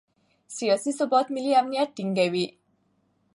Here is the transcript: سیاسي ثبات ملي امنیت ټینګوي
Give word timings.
سیاسي 0.57 0.91
ثبات 0.99 1.27
ملي 1.35 1.51
امنیت 1.61 1.89
ټینګوي 1.95 2.45